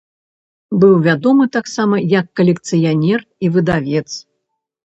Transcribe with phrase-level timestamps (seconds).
[0.83, 4.09] Быў вядомы таксама як калекцыянер і выдавец.